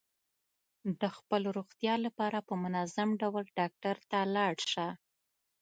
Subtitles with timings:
[1.01, 4.87] د خپل روغتیا لپاره په منظم ډول ډاکټر ته لاړ شه.